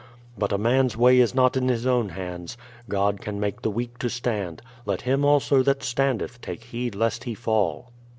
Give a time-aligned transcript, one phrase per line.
[0.35, 2.57] But a man's way is not in his own hands.
[2.89, 7.25] God can make the weak to stand: let him also that standeth take heed lest
[7.25, 7.91] he fall!